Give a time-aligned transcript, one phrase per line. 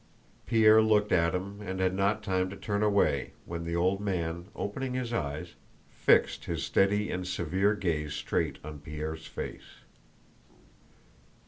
[0.47, 4.47] Pierre looked at him and had not time to turn away when the old man,
[4.55, 5.53] opening his eyes,
[5.91, 9.83] fixed his steady and severe gaze straight on Pierre's face.